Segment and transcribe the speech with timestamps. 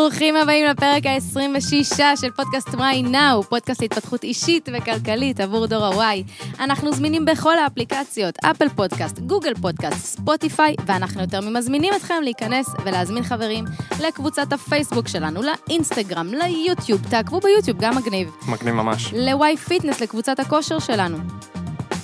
[0.00, 6.22] ברוכים הבאים לפרק ה-26 של פודקאסט וואי נאו, פודקאסט להתפתחות אישית וכלכלית עבור דור ה-Y.
[6.60, 13.22] אנחנו זמינים בכל האפליקציות, Apple Podcast, Google Podcast, Spotify, ואנחנו יותר ממזמינים אתכם להיכנס ולהזמין
[13.22, 13.64] חברים
[14.00, 18.30] לקבוצת הפייסבוק שלנו, לאינסטגרם, ליוטיוב, תעקבו ביוטיוב, גם מגניב.
[18.48, 19.14] מגניב ממש.
[19.16, 21.18] ל Why Fitness, לקבוצת הכושר שלנו.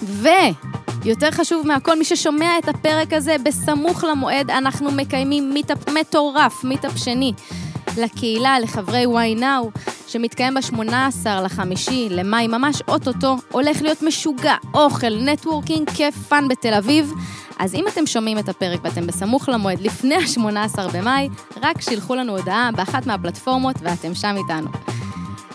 [0.02, 0.28] ו...
[1.04, 6.98] יותר חשוב מהכל, מי ששומע את הפרק הזה בסמוך למועד, אנחנו מקיימים meetup מטורף, meetup
[6.98, 7.32] שני,
[7.98, 15.90] לקהילה, לחברי Why Now, שמתקיים ב-18 לחמישי למאי, ממש אוטוטו, הולך להיות משוגע, אוכל, networking,
[15.90, 17.12] כיף, fun בתל אביב.
[17.58, 21.28] אז אם אתם שומעים את הפרק ואתם בסמוך למועד לפני ה-18 במאי,
[21.62, 24.68] רק שילחו לנו הודעה באחת מהפלטפורמות ואתם שם איתנו.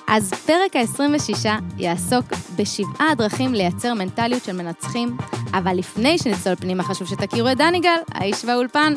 [0.08, 1.48] אז פרק ה-26
[1.78, 5.18] יעסוק בשבעה דרכים לייצר מנטליות של מנצחים,
[5.54, 8.94] אבל לפני שנצלול פנימה חשוב שתכירו את דני גל, האיש והאולפן.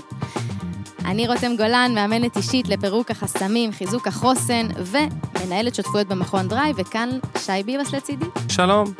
[1.05, 7.63] אני רותם גולן, מאמנת אישית לפירוק החסמים, חיזוק החוסן, ומנהלת שותפויות במכון Drive, וכאן שי
[7.65, 8.25] ביבס לצידי.
[8.49, 8.93] שלום,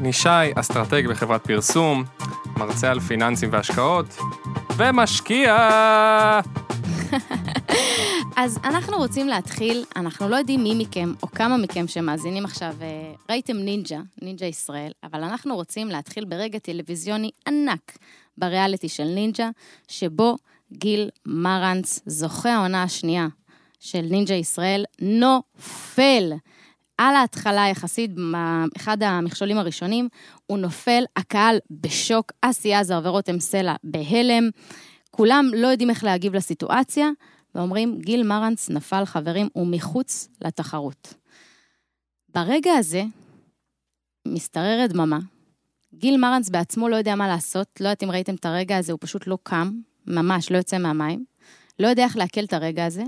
[0.00, 2.04] אני שי, אסטרטג בחברת פרסום,
[2.56, 4.06] מרצה על פיננסים והשקעות,
[4.76, 5.56] ומשקיע!
[8.36, 13.12] אז אנחנו רוצים להתחיל, אנחנו לא יודעים מי מכם או כמה מכם שמאזינים עכשיו, אה,
[13.30, 17.98] ראיתם נינג'ה, נינג'ה ישראל, אבל אנחנו רוצים להתחיל ברגע טלוויזיוני ענק
[18.38, 19.50] בריאליטי של נינג'ה,
[19.88, 20.36] שבו
[20.72, 23.28] גיל מרנץ, זוכה העונה השנייה
[23.80, 26.32] של נינג'ה ישראל, נופל.
[26.98, 28.10] על ההתחלה יחסית,
[28.76, 30.08] אחד המכשולים הראשונים,
[30.46, 34.50] הוא נופל, הקהל בשוק, אסי עזר ורותם סלע בהלם,
[35.10, 37.08] כולם לא יודעים איך להגיב לסיטואציה,
[37.54, 41.14] ואומרים, גיל מרנץ נפל, חברים, הוא מחוץ לתחרות.
[42.34, 43.02] ברגע הזה
[44.28, 45.18] משתררת דממה.
[45.94, 48.98] גיל מרנץ בעצמו לא יודע מה לעשות, לא יודעת אם ראיתם את הרגע הזה, הוא
[49.02, 49.70] פשוט לא קם,
[50.08, 51.24] ממש לא יוצא מהמים,
[51.78, 53.02] לא יודע איך לעכל את הרגע הזה.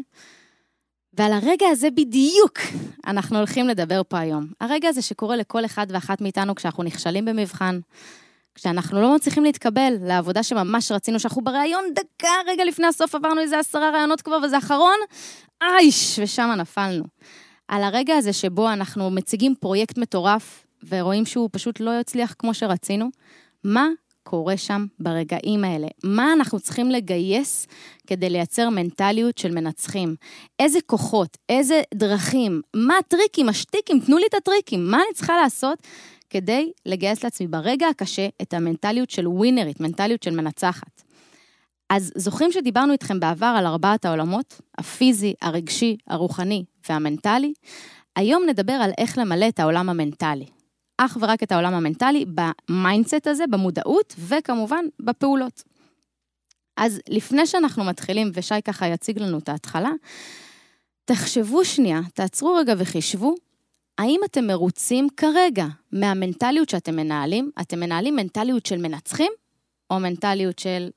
[1.12, 2.58] ועל הרגע הזה בדיוק
[3.06, 4.46] אנחנו הולכים לדבר פה היום.
[4.60, 7.80] הרגע הזה שקורה לכל אחד ואחת מאיתנו כשאנחנו נכשלים במבחן,
[8.54, 13.58] כשאנחנו לא מצליחים להתקבל לעבודה שממש רצינו, שאנחנו בריאיון דקה רגע לפני הסוף עברנו איזה
[13.58, 14.96] עשרה ראיונות כבר וזה אחרון,
[15.62, 17.04] אייש, ושם נפלנו.
[17.68, 23.10] על הרגע הזה שבו אנחנו מציגים פרויקט מטורף ורואים שהוא פשוט לא יצליח כמו שרצינו,
[23.64, 23.88] מה
[24.30, 25.86] קורה שם ברגעים האלה?
[26.04, 27.66] מה אנחנו צריכים לגייס
[28.06, 30.14] כדי לייצר מנטליות של מנצחים?
[30.58, 35.78] איזה כוחות, איזה דרכים, מה הטריקים, השטיקים, תנו לי את הטריקים, מה אני צריכה לעשות
[36.30, 41.02] כדי לגייס לעצמי ברגע הקשה את המנטליות של ווינרית, מנטליות של מנצחת.
[41.90, 47.52] אז זוכרים שדיברנו איתכם בעבר על ארבעת העולמות, הפיזי, הרגשי, הרוחני והמנטלי?
[48.16, 50.59] היום נדבר על איך למלא את העולם המנטלי.
[51.02, 52.24] אך ורק את העולם המנטלי
[52.68, 55.62] ב mindset הזה, במודעות, וכמובן בפעולות.
[56.76, 59.90] אז לפני שאנחנו מתחילים, ושי ככה יציג לנו את ההתחלה,
[61.04, 63.34] תחשבו שנייה, תעצרו רגע וחישבו
[63.98, 67.50] האם אתם מרוצים כרגע מהמנטליות שאתם מנהלים?
[67.60, 69.32] אתם מנהלים מנטליות של מנצחים,
[69.90, 70.90] או מנטליות של,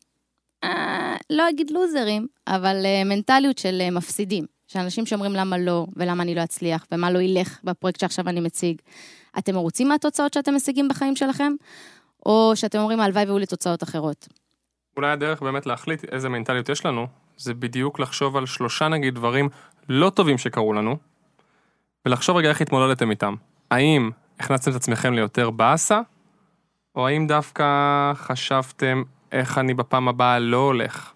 [0.63, 4.45] אה, לא אגיד לוזרים, אבל אה, מנטליות של אה, מפסידים.
[4.67, 8.39] של אנשים שאומרים למה לא, ולמה אני לא אצליח, ומה לא ילך בפרויקט שעכשיו אני
[8.39, 8.81] מציג.
[9.37, 11.53] אתם מרוצים מהתוצאות שאתם משיגים בחיים שלכם,
[12.25, 14.27] או שאתם אומרים, הלוואי והיו לי תוצאות אחרות?
[14.97, 17.07] אולי הדרך באמת להחליט איזה מנטליות יש לנו,
[17.37, 19.49] זה בדיוק לחשוב על שלושה נגיד דברים
[19.89, 20.97] לא טובים שקרו לנו,
[22.05, 23.35] ולחשוב רגע איך התמודדתם איתם.
[23.71, 26.01] האם הכנסתם את עצמכם ליותר באסה,
[26.95, 27.65] או האם דווקא
[28.15, 31.13] חשבתם איך אני בפעם הבאה לא הולך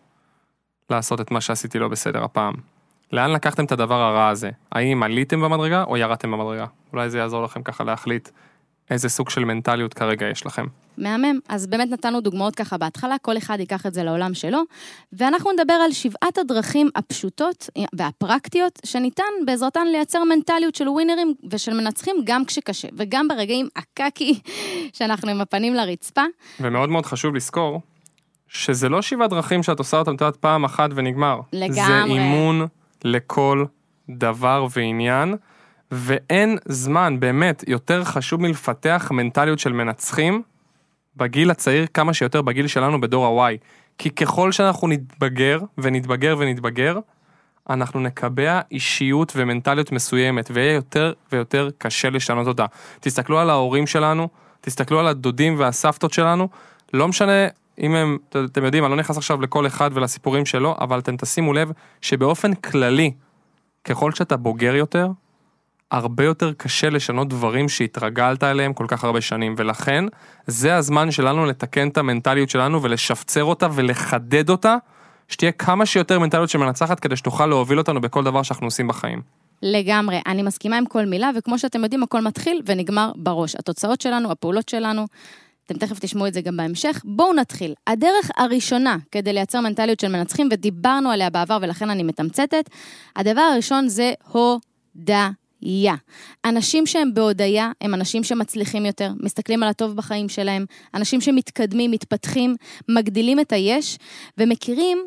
[0.89, 2.53] לעשות את מה שעשיתי לא בסדר הפעם?
[3.11, 4.49] לאן לקחתם את הדבר הרע הזה?
[4.71, 6.65] האם עליתם במדרגה או ירדתם במדרגה?
[6.93, 8.29] אולי זה יעזור לכם ככה להחליט
[8.89, 10.65] איזה סוג של מנטליות כרגע יש לכם.
[10.97, 11.39] מהמם.
[11.49, 14.61] אז באמת נתנו דוגמאות ככה בהתחלה, כל אחד ייקח את זה לעולם שלו,
[15.13, 22.15] ואנחנו נדבר על שבעת הדרכים הפשוטות והפרקטיות שניתן בעזרתן לייצר מנטליות של ווינרים ושל מנצחים
[22.23, 24.39] גם כשקשה, וגם ברגעים הקקי
[24.93, 26.23] שאנחנו עם הפנים לרצפה.
[26.59, 27.81] ומאוד מאוד חשוב לזכור
[28.47, 31.39] שזה לא שבעה דרכים שאת עושה אותם, את יודעת, פעם אחת ונגמר.
[31.53, 31.85] לגמרי.
[31.87, 32.67] זה אימון
[33.03, 33.65] לכל
[34.09, 35.35] דבר ועניין.
[35.91, 40.41] ואין זמן, באמת, יותר חשוב מלפתח מנטליות של מנצחים
[41.15, 43.57] בגיל הצעיר כמה שיותר בגיל שלנו בדור ה-Y.
[43.97, 46.99] כי ככל שאנחנו נתבגר ונתבגר ונתבגר,
[47.69, 52.65] אנחנו נקבע אישיות ומנטליות מסוימת, ויהיה יותר ויותר קשה לשנות אותה.
[52.99, 54.29] תסתכלו על ההורים שלנו,
[54.61, 56.49] תסתכלו על הדודים והסבתות שלנו,
[56.93, 57.47] לא משנה
[57.81, 61.53] אם הם, אתם יודעים, אני לא נכנס עכשיו לכל אחד ולסיפורים שלו, אבל אתם תשימו
[61.53, 61.71] לב
[62.01, 63.11] שבאופן כללי,
[63.83, 65.07] ככל שאתה בוגר יותר,
[65.91, 70.05] הרבה יותר קשה לשנות דברים שהתרגלת אליהם כל כך הרבה שנים, ולכן
[70.47, 74.75] זה הזמן שלנו לתקן את המנטליות שלנו ולשפצר אותה ולחדד אותה,
[75.27, 79.21] שתהיה כמה שיותר מנטליות שמנצחת כדי שתוכל להוביל אותנו בכל דבר שאנחנו עושים בחיים.
[79.61, 83.55] לגמרי, אני מסכימה עם כל מילה, וכמו שאתם יודעים, הכל מתחיל ונגמר בראש.
[83.55, 85.05] התוצאות שלנו, הפעולות שלנו,
[85.67, 87.01] אתם תכף תשמעו את זה גם בהמשך.
[87.05, 87.73] בואו נתחיל.
[87.87, 92.69] הדרך הראשונה כדי לייצר מנטליות של מנצחים, ודיברנו עליה בעבר ולכן אני מתמצתת,
[93.15, 95.31] הדבר הראשון זה הודעה.
[95.61, 95.91] יא.
[96.45, 102.55] אנשים שהם בהודיה הם אנשים שמצליחים יותר, מסתכלים על הטוב בחיים שלהם, אנשים שמתקדמים, מתפתחים,
[102.89, 103.97] מגדילים את היש,
[104.37, 104.97] ומכירים,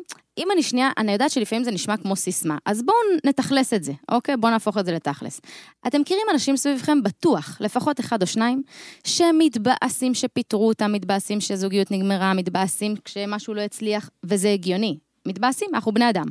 [0.41, 3.91] אם אני שנייה, אני יודעת שלפעמים זה נשמע כמו סיסמה, אז בואו נתכלס את זה,
[4.11, 4.37] אוקיי?
[4.37, 5.41] בואו נהפוך את זה לתכלס.
[5.87, 8.63] אתם מכירים אנשים סביבכם בטוח, לפחות אחד או שניים,
[9.05, 14.97] שמתבאסים שפיטרו אותם, מתבאסים שזוגיות נגמרה, מתבאסים כשמשהו לא הצליח, וזה הגיוני.
[15.27, 16.25] מתבאסים, אנחנו בני אדם.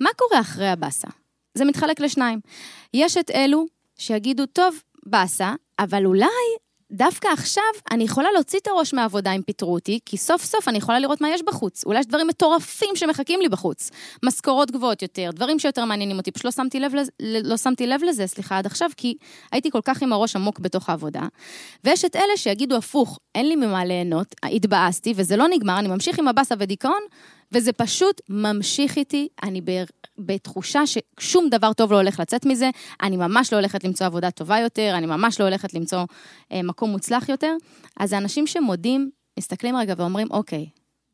[0.00, 1.08] מה קורה אחרי הבאסה?
[1.54, 2.40] זה מתחלק לשניים.
[2.94, 3.66] יש את אלו
[3.98, 4.76] שיגידו, טוב,
[5.06, 6.26] באסה, אבל אולי
[6.92, 10.78] דווקא עכשיו אני יכולה להוציא את הראש מהעבודה אם פיטרו אותי, כי סוף סוף אני
[10.78, 11.84] יכולה לראות מה יש בחוץ.
[11.84, 13.90] אולי יש דברים מטורפים שמחכים לי בחוץ.
[14.24, 18.26] משכורות גבוהות יותר, דברים שיותר מעניינים אותי, פשוט לא שמתי לב לא שמתי לב לזה,
[18.26, 19.14] סליחה, עד עכשיו, כי
[19.52, 21.22] הייתי כל כך עם הראש עמוק בתוך העבודה.
[21.84, 26.18] ויש את אלה שיגידו הפוך, אין לי ממה ליהנות, התבאסתי, וזה לא נגמר, אני ממשיך
[26.18, 27.02] עם הבאסה ודיכאון,
[27.52, 29.60] וזה פשוט ממשיך איתי, אני
[30.18, 32.70] בתחושה ששום דבר טוב לא הולך לצאת מזה,
[33.02, 36.04] אני ממש לא הולכת למצוא עבודה טובה יותר, אני ממש לא הולכת למצוא
[36.52, 37.56] אה, מקום מוצלח יותר.
[37.96, 40.66] אז האנשים שמודים, מסתכלים רגע ואומרים, אוקיי,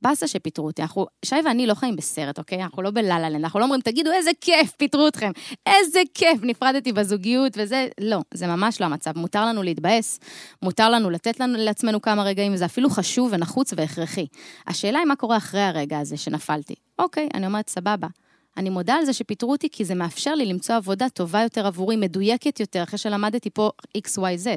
[0.02, 2.62] באסה שפיטרו אותי, אנחנו, שי ואני לא חיים בסרט, אוקיי?
[2.62, 5.30] אנחנו לא בלה אנחנו לא אומרים, תגידו, איזה כיף, פיטרו אתכם,
[5.66, 9.18] איזה כיף, נפרדתי בזוגיות וזה, לא, זה ממש לא המצב.
[9.18, 10.20] מותר לנו להתבאס,
[10.62, 14.26] מותר לנו לתת לנו לעצמנו כמה רגעים, זה אפילו חשוב ונחוץ והכרחי.
[14.66, 16.74] השאלה היא מה קורה אחרי הרגע הזה שנפלתי.
[16.98, 18.08] אוקיי, אני אומרת, סבבה.
[18.56, 21.96] אני מודה על זה שפיטרו אותי, כי זה מאפשר לי למצוא עבודה טובה יותר עבורי,
[21.96, 24.48] מדויקת יותר, אחרי שלמדתי פה XYZ.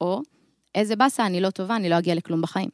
[0.00, 0.22] או,
[0.74, 2.68] איזה באסה, אני לא טובה, אני לא אגיע לכלום בחיים.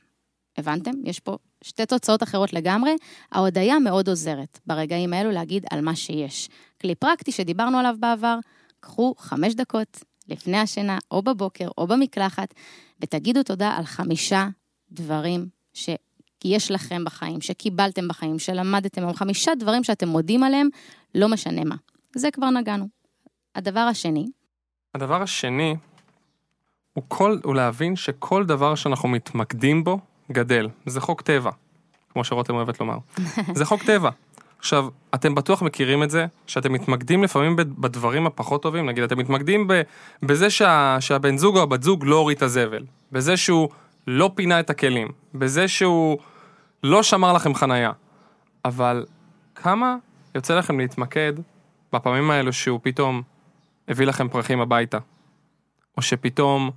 [0.58, 0.90] הבנתם?
[1.04, 2.96] יש פה שתי תוצאות אחרות לגמרי.
[3.32, 6.48] ההודיה מאוד עוזרת ברגעים האלו להגיד על מה שיש.
[6.80, 8.38] כלי פרקטי שדיברנו עליו בעבר,
[8.80, 12.54] קחו חמש דקות לפני השינה, או בבוקר, או במקלחת,
[13.00, 14.48] ותגידו תודה על חמישה
[14.90, 15.90] דברים ש...
[16.44, 20.68] יש לכם בחיים, שקיבלתם בחיים, שלמדתם, או חמישה דברים שאתם מודים עליהם,
[21.14, 21.76] לא משנה מה.
[22.16, 22.88] זה כבר נגענו.
[23.54, 24.26] הדבר השני.
[24.94, 25.76] הדבר השני
[26.92, 29.98] הוא, כל, הוא להבין שכל דבר שאנחנו מתמקדים בו,
[30.32, 30.68] גדל.
[30.86, 31.50] זה חוק טבע,
[32.12, 32.96] כמו שרותם אוהבת לומר.
[33.54, 34.10] זה חוק טבע.
[34.58, 39.68] עכשיו, אתם בטוח מכירים את זה, שאתם מתמקדים לפעמים בדברים הפחות טובים, נגיד, אתם מתמקדים
[40.22, 43.68] בזה שה, שהבן זוג או הבת זוג לא הוריד את הזבל, בזה שהוא
[44.06, 46.18] לא פינה את הכלים, בזה שהוא
[46.82, 47.90] לא שמר לכם חנייה.
[48.64, 49.06] אבל
[49.54, 49.96] כמה
[50.34, 51.32] יוצא לכם להתמקד
[51.92, 53.22] בפעמים האלו שהוא פתאום
[53.88, 54.98] הביא לכם פרחים הביתה?
[55.96, 56.70] או שפתאום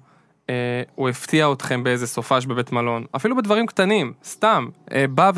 [0.50, 0.56] אה,
[0.96, 5.32] הוא הפתיע אתכם באיזה סופש בבית מלון, אפילו בדברים קטנים, סתם, אה, בא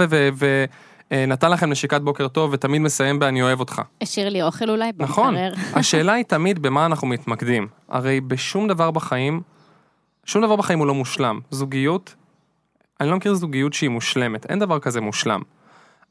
[1.11, 3.81] ונתן אה, לכם נשיקת בוקר טוב ותמיד מסיים ב"אני אוהב אותך".
[4.01, 5.03] השאיר לי אוכל אולי במקרר.
[5.03, 5.35] נכון,
[5.79, 7.67] השאלה היא תמיד במה אנחנו מתמקדים.
[7.89, 9.41] הרי בשום דבר בחיים,
[10.25, 11.39] שום דבר בחיים הוא לא מושלם.
[11.51, 12.15] זוגיות,
[13.01, 15.41] אני לא מכיר זוגיות שהיא מושלמת, אין דבר כזה מושלם.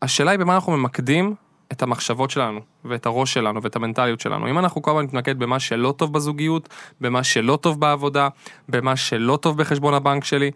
[0.03, 1.35] השאלה היא במה אנחנו ממקדים
[1.73, 4.51] את המחשבות שלנו, ואת הראש שלנו, ואת המנטליות שלנו.
[4.51, 6.69] אם אנחנו כל הזמן נתמקד במה שלא טוב בזוגיות,
[7.01, 8.29] במה שלא טוב בעבודה,
[8.69, 10.51] במה שלא טוב בחשבון הבנק שלי,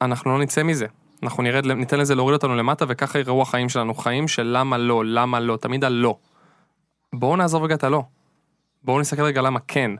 [0.00, 0.86] אנחנו לא נצא מזה.
[1.22, 3.94] אנחנו נרד, ניתן לזה להוריד אותנו למטה, וככה יראו החיים שלנו.
[3.94, 6.16] חיים של למה לא, למה לא, תמיד הלא.
[7.12, 8.02] בואו נעזוב רגע את הלא.
[8.84, 9.90] בואו נסתכל רגע למה כן.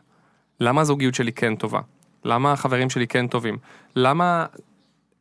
[0.61, 1.81] למה הזוגיות שלי כן טובה?
[2.25, 3.59] למה החברים שלי כן טובים?
[3.97, 4.47] למה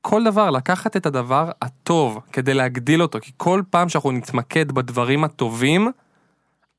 [0.01, 5.23] כל דבר, לקחת את הדבר הטוב כדי להגדיל אותו, כי כל פעם שאנחנו נתמקד בדברים
[5.23, 5.91] הטובים,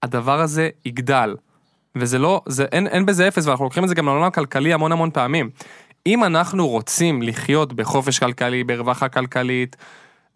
[0.03, 1.37] הדבר הזה יגדל.
[1.97, 4.93] וזה לא, זה, אין, אין בזה אפס, ואנחנו לוקחים את זה גם לעולם הכלכלי המון
[4.93, 5.51] המון פעמים.
[6.07, 9.77] אם אנחנו רוצים לחיות בחופש כלכלי, ברווחה כלכלית,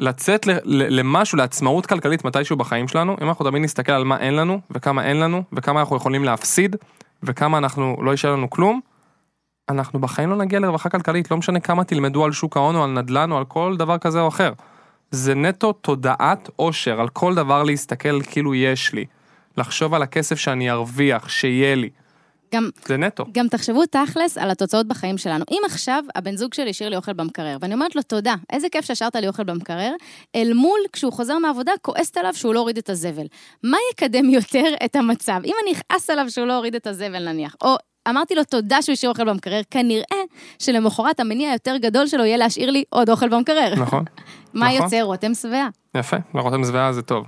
[0.00, 4.18] לצאת ל, ל, למשהו, לעצמאות כלכלית מתישהו בחיים שלנו, אם אנחנו תמיד נסתכל על מה
[4.18, 6.76] אין לנו, וכמה אין לנו, וכמה אנחנו יכולים להפסיד,
[7.22, 8.80] וכמה אנחנו, לא יישאר לנו כלום,
[9.68, 12.90] אנחנו בחיים לא נגיע לרווחה כלכלית, לא משנה כמה תלמדו על שוק ההון או על
[12.90, 14.52] נדל"ן או על כל דבר כזה או אחר.
[15.10, 19.04] זה נטו תודעת עושר, על כל דבר להסתכל כאילו יש לי.
[19.56, 21.90] לחשוב על הכסף שאני ארוויח, שיהיה לי.
[22.54, 23.24] גם, זה נטו.
[23.32, 25.44] גם תחשבו תכלס על התוצאות בחיים שלנו.
[25.50, 28.84] אם עכשיו הבן זוג שלי השאיר לי אוכל במקרר, ואני אומרת לו תודה, איזה כיף
[28.84, 29.92] שהשארת לי אוכל במקרר,
[30.34, 33.26] אל מול כשהוא חוזר מהעבודה, כועסת עליו שהוא לא הוריד את הזבל.
[33.62, 35.40] מה יקדם יותר את המצב?
[35.44, 37.76] אם אני אכעס עליו שהוא לא הוריד את הזבל נניח, או
[38.08, 40.22] אמרתי לו תודה שהוא השאיר אוכל במקרר, כנראה
[40.58, 43.74] שלמחרת המניע היותר גדול שלו יהיה להשאיר לי עוד אוכל במקרר.
[43.76, 44.04] נכון.
[44.54, 44.82] מה נכון.
[44.82, 45.02] יוצא?
[45.02, 45.68] רותם שבעה.
[45.94, 47.26] יפה, רותם שבעה זה טוב,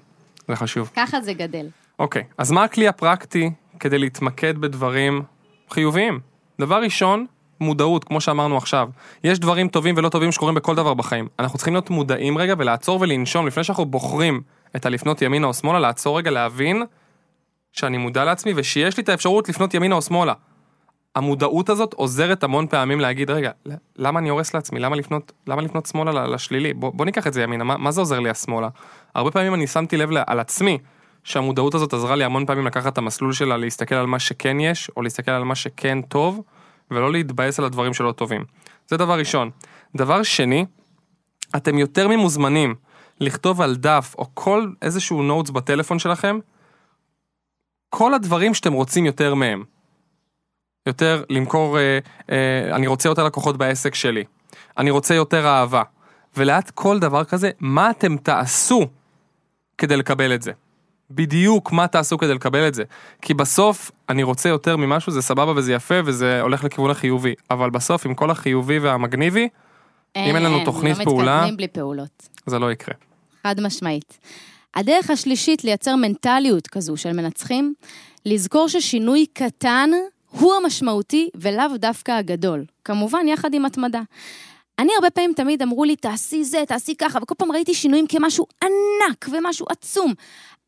[0.48, 0.90] זה חשוב.
[0.96, 1.66] ככה זה גדל.
[1.98, 5.22] אוקיי, אז מה הכלי הפרקטי כדי להתמקד בדברים
[5.70, 6.20] חיוביים?
[6.60, 7.26] דבר ראשון,
[7.60, 8.88] מודעות, כמו שאמרנו עכשיו.
[9.24, 11.28] יש דברים טובים ולא טובים שקורים בכל דבר בחיים.
[11.38, 14.40] אנחנו צריכים להיות מודעים רגע ולעצור ולנשום לפני שאנחנו בוחרים
[14.76, 16.82] את הלפנות ימינה או שמאלה, לעצור רגע, להבין
[17.72, 20.32] שאני מודע לעצמי ושיש לי את האפשרות לפנות ימינה או שמאלה.
[21.18, 23.50] המודעות הזאת עוזרת המון פעמים להגיד, רגע,
[23.96, 24.80] למה אני הורס לעצמי?
[24.80, 26.74] למה לפנות, למה לפנות שמאלה לשלילי?
[26.74, 28.68] בוא, בוא ניקח את זה ימינה, מה, מה זה עוזר לי השמאלה?
[29.14, 30.78] הרבה פעמים אני שמתי לב על עצמי,
[31.24, 34.90] שהמודעות הזאת עזרה לי המון פעמים לקחת את המסלול שלה, להסתכל על מה שכן יש,
[34.96, 36.42] או להסתכל על מה שכן טוב,
[36.90, 38.44] ולא להתבאס על הדברים שלא טובים.
[38.88, 39.50] זה דבר ראשון.
[39.96, 40.64] דבר שני,
[41.56, 42.74] אתם יותר ממוזמנים
[43.20, 46.38] לכתוב על דף או כל איזשהו נוטס בטלפון שלכם,
[47.90, 49.64] כל הדברים שאתם רוצים יותר מהם.
[50.88, 51.98] יותר למכור, אה,
[52.30, 54.24] אה, אני רוצה יותר לקוחות בעסק שלי,
[54.78, 55.82] אני רוצה יותר אהבה.
[56.36, 58.86] ולאט כל דבר כזה, מה אתם תעשו
[59.78, 60.52] כדי לקבל את זה.
[61.10, 62.84] בדיוק מה תעשו כדי לקבל את זה.
[63.22, 67.34] כי בסוף, אני רוצה יותר ממשהו, זה סבבה וזה יפה וזה הולך לכיוון החיובי.
[67.50, 69.48] אבל בסוף, עם כל החיובי והמגניבי,
[70.14, 72.28] אין, אם אין לנו תוכנית לא פעולה, לא מתקדמים בלי פעולות.
[72.46, 72.94] זה לא יקרה.
[73.42, 74.18] חד משמעית.
[74.74, 77.74] הדרך השלישית לייצר מנטליות כזו של מנצחים,
[78.26, 79.90] לזכור ששינוי קטן
[80.30, 82.64] הוא המשמעותי ולאו דווקא הגדול.
[82.84, 84.02] כמובן, יחד עם התמדה.
[84.78, 88.46] אני הרבה פעמים תמיד אמרו לי, תעשי זה, תעשי ככה, וכל פעם ראיתי שינויים כמשהו
[88.62, 90.14] ענק ומשהו עצום.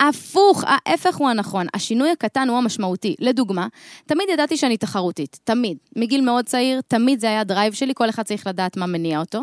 [0.00, 3.14] הפוך, ההפך הוא הנכון, השינוי הקטן הוא המשמעותי.
[3.18, 3.66] לדוגמה,
[4.06, 5.78] תמיד ידעתי שאני תחרותית, תמיד.
[5.96, 9.42] מגיל מאוד צעיר, תמיד זה היה דרייב שלי, כל אחד צריך לדעת מה מניע אותו.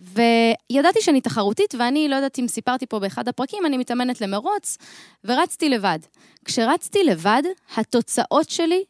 [0.00, 4.78] וידעתי שאני תחרותית, ואני לא יודעת אם סיפרתי פה באחד הפרקים, אני מתאמנת למרוץ,
[5.24, 5.98] ורצתי לבד.
[6.44, 7.42] כשרצתי לבד,
[7.76, 8.84] התוצאות שלי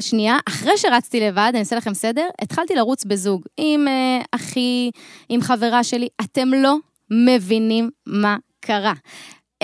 [0.00, 4.90] שנייה, אחרי שרצתי לבד, אני אעשה לכם סדר, התחלתי לרוץ בזוג עם uh, אחי,
[5.28, 6.76] עם חברה שלי, אתם לא
[7.10, 8.92] מבינים מה קרה.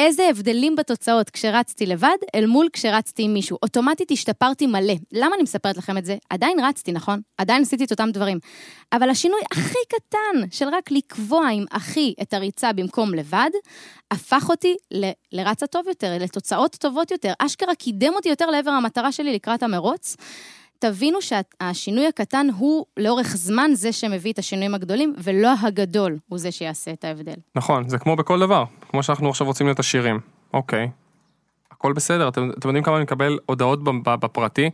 [0.01, 3.59] איזה הבדלים בתוצאות כשרצתי לבד אל מול כשרצתי עם מישהו.
[3.63, 4.95] אוטומטית השתפרתי מלא.
[5.13, 6.17] למה אני מספרת לכם את זה?
[6.31, 7.21] עדיין רצתי, נכון?
[7.39, 8.39] עדיין עשיתי את אותם דברים.
[8.93, 13.51] אבל השינוי הכי קטן של רק לקבוע עם אחי את הריצה במקום לבד,
[14.11, 17.33] הפך אותי ל- לרצה טוב יותר, לתוצאות טובות יותר.
[17.39, 20.17] אשכרה קידם אותי יותר לעבר המטרה שלי לקראת המרוץ.
[20.81, 26.53] תבינו שהשינוי הקטן הוא לאורך זמן זה שמביא את השינויים הגדולים, ולא הגדול הוא זה
[26.53, 27.35] שיעשה את ההבדל.
[27.55, 30.21] נכון, זה כמו בכל דבר, כמו שאנחנו עכשיו רוצים להיות עשירים.
[30.55, 30.91] אוקיי,
[31.71, 34.71] הכל בסדר, אתם, אתם יודעים כמה אני מקבל הודעות בפרטי?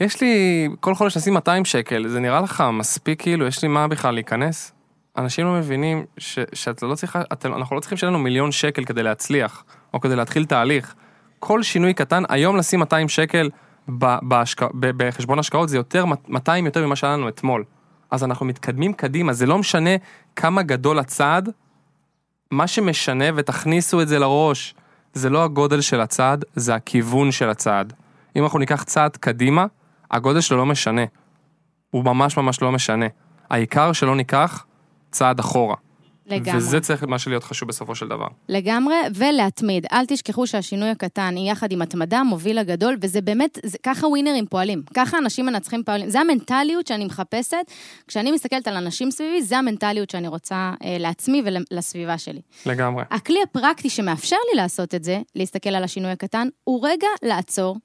[0.00, 3.88] יש לי כל חודש לשים 200 שקל, זה נראה לך מספיק כאילו, יש לי מה
[3.88, 4.72] בכלל להיכנס?
[5.16, 8.84] אנשים לא מבינים ש, שאתה לא צריך, אתם, אנחנו לא צריכים שיהיה לנו מיליון שקל
[8.84, 9.64] כדי להצליח,
[9.94, 10.94] או כדי להתחיל תהליך.
[11.38, 13.50] כל שינוי קטן, היום לשים 200 שקל,
[13.88, 14.62] בהשק...
[14.74, 17.64] בחשבון השקעות זה יותר, 200 יותר ממה שהיה לנו אתמול.
[18.10, 19.90] אז אנחנו מתקדמים קדימה, זה לא משנה
[20.36, 21.48] כמה גדול הצעד,
[22.50, 24.74] מה שמשנה, ותכניסו את זה לראש,
[25.12, 27.92] זה לא הגודל של הצעד, זה הכיוון של הצעד.
[28.36, 29.66] אם אנחנו ניקח צעד קדימה,
[30.10, 31.04] הגודל שלו לא משנה.
[31.90, 33.06] הוא ממש ממש לא משנה.
[33.50, 34.66] העיקר שלא ניקח
[35.10, 35.76] צעד אחורה.
[36.26, 36.58] לגמרי.
[36.58, 38.26] וזה צריך מה שלהיות חשוב בסופו של דבר.
[38.48, 39.86] לגמרי, ולהתמיד.
[39.92, 44.82] אל תשכחו שהשינוי הקטן יחד עם התמדה מוביל לגדול, וזה באמת, זה, ככה ווינרים פועלים.
[44.94, 46.10] ככה אנשים מנצחים פועלים.
[46.10, 47.56] זה המנטליות שאני מחפשת.
[48.08, 52.40] כשאני מסתכלת על אנשים סביבי, זה המנטליות שאני רוצה אה, לעצמי ולסביבה שלי.
[52.66, 53.04] לגמרי.
[53.10, 57.76] הכלי הפרקטי שמאפשר לי לעשות את זה, להסתכל על השינוי הקטן, הוא רגע לעצור.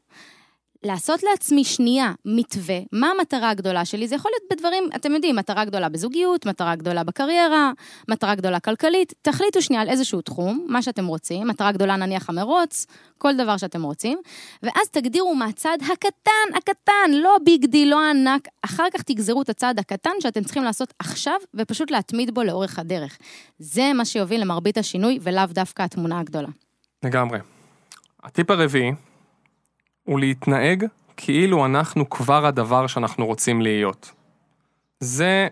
[0.83, 4.07] לעשות לעצמי שנייה מתווה, מה המטרה הגדולה שלי?
[4.07, 7.71] זה יכול להיות בדברים, אתם יודעים, מטרה גדולה בזוגיות, מטרה גדולה בקריירה,
[8.07, 9.13] מטרה גדולה כלכלית.
[9.21, 12.85] תחליטו שנייה על איזשהו תחום, מה שאתם רוצים, מטרה גדולה נניח המרוץ,
[13.17, 14.19] כל דבר שאתם רוצים,
[14.63, 19.79] ואז תגדירו מהצעד הקטן, הקטן, לא big deal, לא ענק, אחר כך תגזרו את הצעד
[19.79, 23.17] הקטן שאתם צריכים לעשות עכשיו, ופשוט להתמיד בו לאורך הדרך.
[23.59, 26.49] זה מה שיוביל למרבית השינוי, ולאו דווקא התמונה הגדולה.
[27.03, 27.39] לגמרי.
[28.23, 28.91] הטיפ הרביעי,
[30.09, 30.85] הוא להתנהג
[31.17, 34.11] כאילו אנחנו כבר הדבר שאנחנו רוצים להיות.
[34.99, 35.47] זה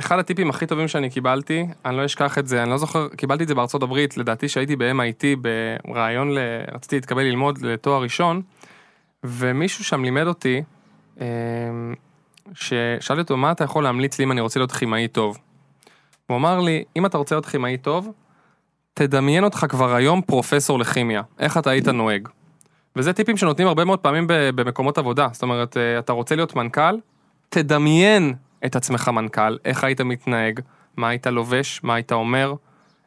[0.00, 3.42] אחד הטיפים הכי טובים שאני קיבלתי, אני לא אשכח את זה, אני לא זוכר, קיבלתי
[3.42, 5.48] את זה בארצות הברית, לדעתי שהייתי ב-MIT
[5.88, 6.38] ברעיון, ל...
[6.72, 8.42] רציתי להתקבל ללמוד לתואר ראשון,
[9.24, 10.62] ומישהו שם לימד אותי,
[11.20, 11.24] אמ,
[12.54, 15.38] ששאלתי אותו, מה אתה יכול להמליץ לי אם אני רוצה להיות כימאי טוב?
[16.26, 18.12] הוא אמר לי, אם אתה רוצה להיות כימאי טוב,
[18.94, 22.28] תדמיין אותך כבר היום פרופסור לכימיה, איך אתה היית נוהג.
[22.96, 25.28] וזה טיפים שנותנים הרבה מאוד פעמים במקומות עבודה.
[25.32, 26.98] זאת אומרת, אה, אתה רוצה להיות מנכ"ל,
[27.48, 28.34] תדמיין
[28.66, 30.60] את עצמך מנכ"ל, איך היית מתנהג,
[30.96, 32.54] מה היית לובש, מה היית אומר,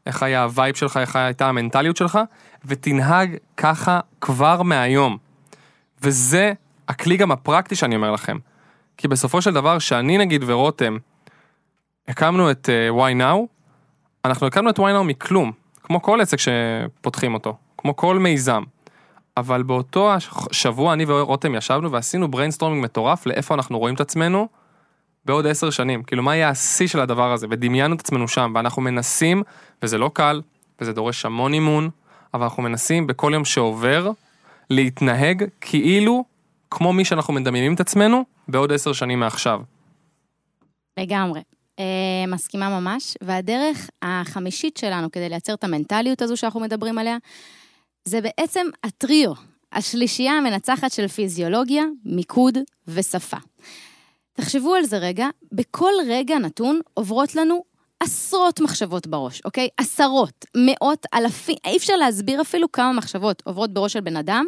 [0.06, 2.20] איך היה ה vibe שלך, איך הייתה המנטליות שלך,
[2.66, 5.18] ותנהג ככה כבר מהיום.
[6.02, 6.54] וזה
[6.88, 8.38] הכלי גם הפרקטי שאני אומר לכם.
[8.98, 10.98] כי בסופו של דבר, שאני נגיד ורותם,
[12.08, 13.38] הקמנו את uh, why now,
[14.26, 15.52] אנחנו הקמנו את why now מכלום,
[15.84, 18.64] כמו כל עסק שפותחים אותו, כמו כל מיזם.
[19.40, 24.48] אבל באותו השבוע אני ורותם ישבנו ועשינו brainstorming מטורף לאיפה אנחנו רואים את עצמנו
[25.26, 26.04] בעוד עשר שנים.
[26.04, 27.48] כאילו, מה יהיה השיא של הדבר הזה?
[27.50, 29.44] ודמיינו את עצמנו שם, ואנחנו מנסים,
[29.84, 30.42] וזה לא קל,
[30.82, 31.90] וזה דורש המון אימון,
[32.34, 34.12] אבל אנחנו מנסים בכל יום שעובר
[34.70, 36.24] להתנהג כאילו
[36.72, 39.62] כמו מי שאנחנו מדמיינים את עצמנו בעוד עשר שנים מעכשיו.
[41.00, 41.42] לגמרי.
[41.80, 47.18] אה, מסכימה ממש, והדרך החמישית שלנו כדי לייצר את המנטליות הזו שאנחנו מדברים עליה,
[48.10, 49.34] זה בעצם הטריו,
[49.72, 53.38] השלישייה המנצחת של פיזיולוגיה, מיקוד ושפה.
[54.34, 57.64] תחשבו על זה רגע, בכל רגע נתון עוברות לנו
[58.00, 59.68] עשרות מחשבות בראש, אוקיי?
[59.78, 64.46] עשרות, מאות, אלפים, אי אפשר להסביר אפילו כמה מחשבות עוברות בראש של בן אדם.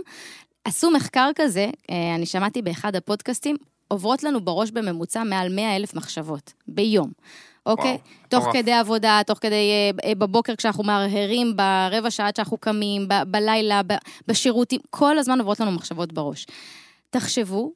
[0.66, 3.56] עשו מחקר כזה, אה, אני שמעתי באחד הפודקאסטים,
[3.88, 7.12] עוברות לנו בראש בממוצע מעל 100 אלף מחשבות ביום.
[7.66, 7.92] אוקיי?
[7.92, 8.00] וואו,
[8.30, 8.56] תוך מטורף.
[8.56, 13.82] כדי עבודה, תוך כדי אה, אה, בבוקר כשאנחנו מהרהרים, ברבע שעה שאנחנו קמים, ב, בלילה,
[13.88, 13.94] ב,
[14.28, 16.46] בשירותים, כל הזמן עוברות לנו מחשבות בראש.
[17.10, 17.72] תחשבו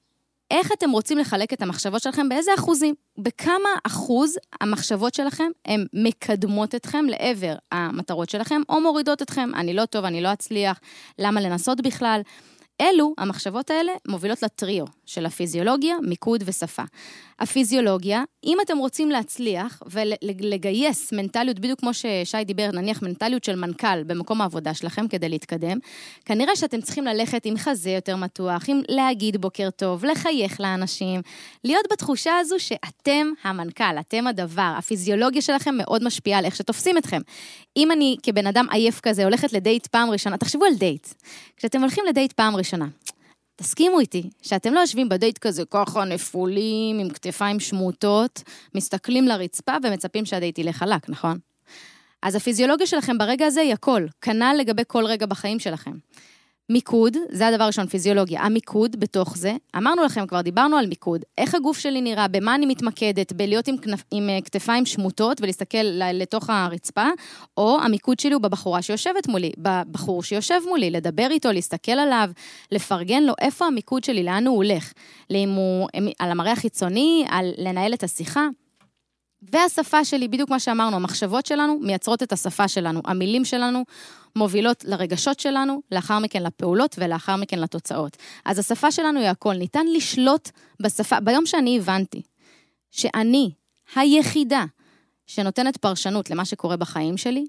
[0.51, 6.75] איך אתם רוצים לחלק את המחשבות שלכם, באיזה אחוזים, בכמה אחוז המחשבות שלכם הן מקדמות
[6.75, 10.79] אתכם לעבר המטרות שלכם, או מורידות אתכם, אני לא טוב, אני לא אצליח,
[11.19, 12.21] למה לנסות בכלל.
[12.81, 16.83] אלו, המחשבות האלה, מובילות לטריו של הפיזיולוגיה, מיקוד ושפה.
[17.39, 24.03] הפיזיולוגיה, אם אתם רוצים להצליח ולגייס מנטליות, בדיוק כמו ששי דיבר, נניח מנטליות של מנכ"ל
[24.03, 25.77] במקום העבודה שלכם כדי להתקדם,
[26.25, 31.21] כנראה שאתם צריכים ללכת עם חזה יותר מתוח, עם להגיד בוקר טוב, לחייך לאנשים,
[31.63, 37.21] להיות בתחושה הזו שאתם המנכ"ל, אתם הדבר, הפיזיולוגיה שלכם מאוד משפיעה על איך שתופסים אתכם.
[37.77, 41.07] אם אני כבן אדם עייף כזה הולכת לדייט פעם ראשונה, תחשבו על דייט.
[41.57, 42.64] כשאתם הולכים לדייט פעם ראשונה,
[43.55, 48.43] תסכימו איתי, שאתם לא יושבים בדייט כזה ככה נפולים, עם כתפיים שמוטות,
[48.75, 51.37] מסתכלים לרצפה ומצפים שהדייט ילך חלק, נכון?
[52.21, 55.91] אז הפיזיולוגיה שלכם ברגע הזה היא הכל, כנ"ל לגבי כל רגע בחיים שלכם.
[56.69, 58.41] מיקוד, זה הדבר הראשון, פיזיולוגיה.
[58.41, 61.21] המיקוד בתוך זה, אמרנו לכם, כבר דיברנו על מיקוד.
[61.37, 65.77] איך הגוף שלי נראה, במה אני מתמקדת, בלהיות עם, כנף, עם אה, כתפיים שמוטות ולהסתכל
[66.13, 67.07] לתוך הרצפה,
[67.57, 72.29] או המיקוד שלי הוא בבחורה שיושבת מולי, בבחור שיושב מולי, לדבר איתו, להסתכל עליו,
[72.71, 74.93] לפרגן לו, איפה המיקוד שלי, לאן הוא הולך.
[75.29, 75.87] לאם הוא
[76.19, 78.47] על המראה החיצוני, על לנהל את השיחה.
[79.51, 83.83] והשפה שלי, בדיוק מה שאמרנו, המחשבות שלנו מייצרות את השפה שלנו, המילים שלנו
[84.35, 88.17] מובילות לרגשות שלנו, לאחר מכן לפעולות ולאחר מכן לתוצאות.
[88.45, 91.19] אז השפה שלנו היא הכל, ניתן לשלוט בשפה.
[91.19, 92.21] ביום שאני הבנתי
[92.91, 93.51] שאני
[93.95, 94.65] היחידה
[95.27, 97.45] שנותנת פרשנות למה שקורה בחיים שלי,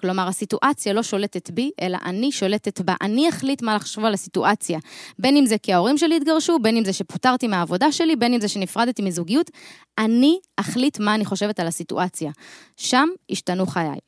[0.00, 2.94] כלומר, הסיטואציה לא שולטת בי, אלא אני שולטת בה.
[3.02, 4.78] אני אחליט מה לחשוב על הסיטואציה.
[5.18, 8.40] בין אם זה כי ההורים שלי התגרשו, בין אם זה שפוטרתי מהעבודה שלי, בין אם
[8.40, 9.50] זה שנפרדתי מזוגיות,
[9.98, 12.30] אני אחליט מה אני חושבת על הסיטואציה.
[12.76, 13.98] שם השתנו חיי.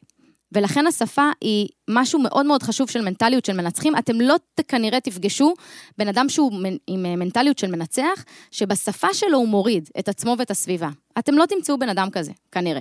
[0.53, 3.96] ולכן השפה היא משהו מאוד מאוד חשוב של מנטליות של מנצחים.
[3.96, 4.37] אתם לא
[4.68, 5.55] כנראה תפגשו
[5.98, 6.53] בן אדם שהוא
[6.87, 10.88] עם מנטליות של מנצח, שבשפה שלו הוא מוריד את עצמו ואת הסביבה.
[11.18, 12.81] אתם לא תמצאו בן אדם כזה, כנראה.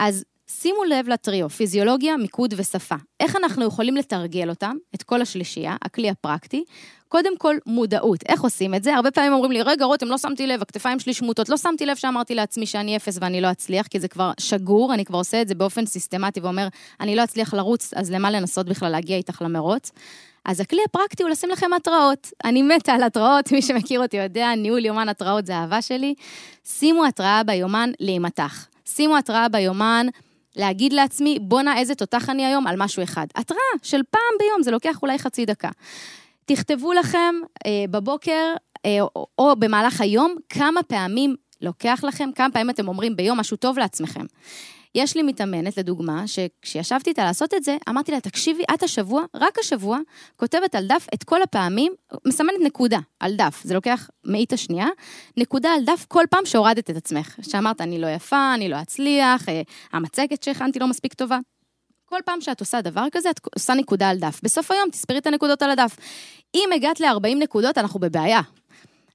[0.00, 0.24] אז
[0.58, 2.94] שימו לב לטריו, פיזיולוגיה, מיקוד ושפה.
[3.20, 6.64] איך אנחנו יכולים לתרגל אותם, את כל השלישייה, הכלי הפרקטי?
[7.08, 8.20] קודם כל, מודעות.
[8.28, 8.94] איך עושים את זה?
[8.94, 11.96] הרבה פעמים אומרים לי, רגע, רותם, לא שמתי לב, הכתפיים שלי שמוטות, לא שמתי לב
[11.96, 15.48] שאמרתי לעצמי שאני אפס ואני לא אצליח, כי זה כבר שגור, אני כבר עושה את
[15.48, 16.68] זה באופן סיסטמטי ואומר,
[17.00, 19.92] אני לא אצליח לרוץ, אז למה לנסות בכלל להגיע איתך למרוץ?
[20.44, 22.28] אז הכלי הפרקטי הוא לשים לכם התראות.
[22.44, 26.14] אני מתה על התראות, מי שמכיר אותי יודע, ניהול יומן התראות זה אהבה שלי.
[26.64, 28.66] שימו התראה ביומן להימתח.
[28.86, 30.06] שימו התראה ביומן
[30.56, 33.26] להגיד לעצמי, בואנה איזה תותח אני היום על משהו אחד.
[33.34, 35.70] התראה של פעם ביום, זה לוקח אולי חצי דקה.
[36.44, 37.34] תכתבו לכם
[37.66, 38.54] אה, בבוקר
[38.86, 43.56] אה, או, או במהלך היום כמה פעמים לוקח לכם, כמה פעמים אתם אומרים ביום משהו
[43.56, 44.24] טוב לעצמכם.
[44.94, 49.58] יש לי מתאמנת, לדוגמה, שכשישבתי איתה לעשות את זה, אמרתי לה, תקשיבי, את השבוע, רק
[49.58, 49.98] השבוע,
[50.36, 51.92] כותבת על דף את כל הפעמים,
[52.26, 54.86] מסמנת נקודה על דף, זה לוקח מאית השנייה,
[55.36, 57.36] נקודה על דף כל פעם שהורדת את עצמך.
[57.42, 61.38] שאמרת, אני לא יפה, אני לא אצליח, אה, המצגת שהכנתי לא מספיק טובה.
[62.04, 64.40] כל פעם שאת עושה דבר כזה, את עושה נקודה על דף.
[64.42, 65.96] בסוף היום תספרי את הנקודות על הדף.
[66.54, 68.40] אם הגעת ל-40 נקודות, אנחנו בבעיה.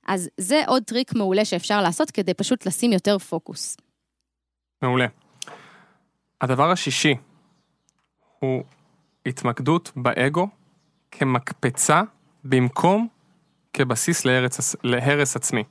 [0.07, 3.77] אז זה עוד טריק מעולה שאפשר לעשות כדי פשוט לשים יותר פוקוס.
[4.81, 5.24] מעולה.
[6.45, 7.15] הדבר השישי
[8.39, 8.63] הוא
[9.25, 10.47] התמקדות באגו
[11.11, 12.01] כמקפצה
[12.43, 13.07] במקום
[13.73, 15.63] כבסיס להרס, להרס עצמי.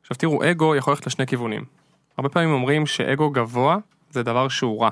[0.00, 1.64] עכשיו תראו, אגו יכול ללכת לשני כיוונים.
[2.18, 3.78] הרבה פעמים אומרים שאגו גבוה
[4.10, 4.90] זה דבר שהוא רע.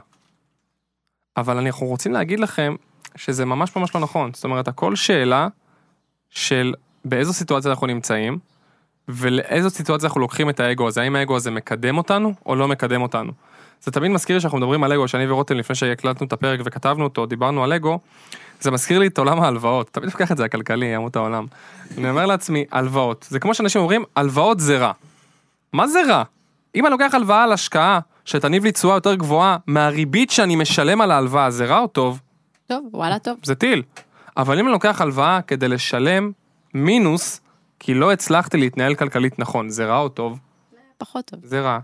[1.36, 2.76] אבל אנחנו רוצים להגיד לכם
[3.16, 4.30] שזה ממש ממש לא נכון.
[4.34, 5.48] זאת אומרת, הכל שאלה
[6.30, 6.74] של
[7.04, 8.38] באיזו סיטואציה אנחנו נמצאים,
[9.08, 13.02] ולאיזו סיטואציה אנחנו לוקחים את האגו הזה, האם האגו הזה מקדם אותנו או לא מקדם
[13.02, 13.32] אותנו.
[13.82, 17.04] זה תמיד מזכיר לי שאנחנו מדברים על אגו, שאני ורותם לפני שהקלטנו את הפרק וכתבנו
[17.04, 17.98] אותו, דיברנו על אגו,
[18.60, 21.46] זה מזכיר לי את עולם ההלוואות, תמיד לוקח את זה הכלכלי, ימות העולם.
[21.98, 24.92] אני אומר לעצמי, הלוואות, זה כמו שאנשים אומרים, הלוואות זה רע.
[25.72, 26.22] מה זה רע?
[26.74, 31.10] אם אני לוקח הלוואה על השקעה שתניב לי תשואה יותר גבוהה מהריבית שאני משלם על
[31.10, 32.20] ההלוואה, זה רע או טוב?
[32.66, 33.38] טוב, וואלה, טוב.
[33.42, 33.82] זה טיל.
[34.36, 36.32] אבל אם אני לוקח הלוואה כדי לשלם
[36.74, 37.40] מינוס,
[37.78, 40.38] כי לא הצלחתי להתנהל כלכלית נכון, זה רע או טוב?
[40.98, 41.40] פחות טוב.
[41.42, 41.78] זה רע.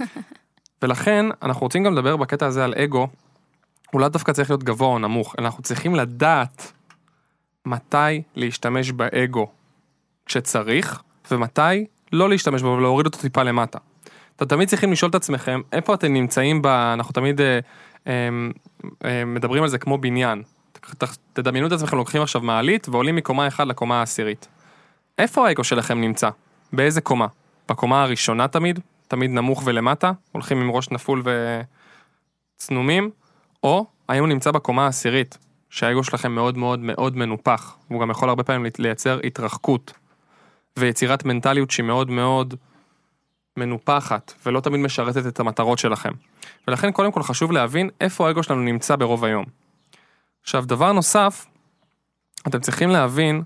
[0.82, 3.08] ולכן, אנחנו רוצים גם לדבר בקטע הזה על אגו,
[3.90, 6.72] הוא לאו דווקא צריך להיות גבוה או נמוך, אלא אנחנו צריכים לדעת
[7.66, 9.46] מתי להשתמש באגו
[10.26, 13.78] כשצריך, ומתי לא להשתמש בו ולהוריד אותו טיפה למטה.
[14.36, 16.66] אתם תמיד צריכים לשאול את עצמכם, איפה אתם נמצאים ב...
[16.66, 17.58] אנחנו תמיד אה,
[18.06, 18.28] אה,
[19.04, 20.42] אה, מדברים על זה כמו בניין.
[21.32, 24.48] תדמיינו את עצמכם לוקחים עכשיו מעלית ועולים מקומה 1 לקומה העשירית.
[25.18, 26.30] איפה האגו שלכם נמצא?
[26.72, 27.26] באיזה קומה?
[27.68, 28.80] בקומה הראשונה תמיד?
[29.10, 30.12] תמיד נמוך ולמטה?
[30.32, 31.22] הולכים עם ראש נפול
[32.56, 33.10] וצנומים?
[33.62, 35.38] או האם הוא נמצא בקומה העשירית?
[35.70, 39.92] שהאגו שלכם מאוד מאוד מאוד מנופח, והוא גם יכול הרבה פעמים לייצר התרחקות
[40.76, 42.54] ויצירת מנטליות שהיא מאוד מאוד
[43.56, 46.12] מנופחת ולא תמיד משרתת את המטרות שלכם.
[46.68, 49.44] ולכן קודם כל חשוב להבין איפה האגו שלנו נמצא ברוב היום.
[50.42, 51.46] עכשיו דבר נוסף,
[52.46, 53.42] אתם צריכים להבין,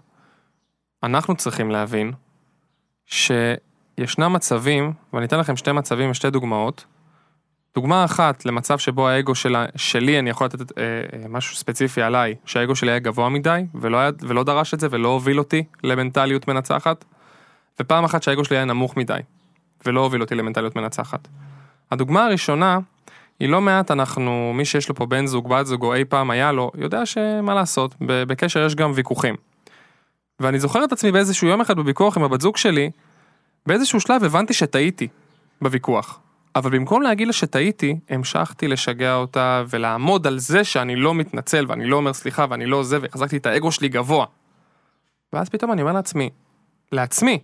[1.02, 2.12] אנחנו צריכים להבין,
[4.00, 6.84] שישנם מצבים, ואני אתן לכם שתי מצבים ושתי דוגמאות.
[7.74, 12.34] דוגמה אחת למצב שבו האגו שלה, שלי, אני יכול לתת אה, אה, משהו ספציפי עליי,
[12.44, 16.48] שהאגו שלי היה גבוה מדי, ולא, היה, ולא דרש את זה, ולא הוביל אותי למנטליות
[16.48, 17.04] מנצחת,
[17.80, 19.18] ופעם אחת שהאגו שלי היה נמוך מדי,
[19.86, 21.28] ולא הוביל אותי למנטליות מנצחת.
[21.90, 22.78] הדוגמה הראשונה,
[23.40, 26.30] היא לא מעט אנחנו, מי שיש לו פה בן זוג, בת זוג, או אי פעם
[26.30, 29.34] היה לו, יודע שמה לעשות, בקשר יש גם ויכוחים.
[30.40, 32.90] ואני זוכר את עצמי באיזשהו יום אחד בוויכוח עם הבת זוג שלי,
[33.66, 35.08] באיזשהו שלב הבנתי שטעיתי
[35.62, 36.20] בוויכוח.
[36.56, 41.86] אבל במקום להגיד לה שטעיתי, המשכתי לשגע אותה ולעמוד על זה שאני לא מתנצל ואני
[41.86, 44.26] לא אומר סליחה ואני לא זה, והחזקתי את האגו שלי גבוה.
[45.32, 46.30] ואז פתאום אני אומר לעצמי,
[46.92, 47.38] לעצמי,